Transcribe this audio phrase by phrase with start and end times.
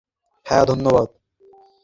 [0.45, 1.07] হ্যাঁ, ধন্যবাদ।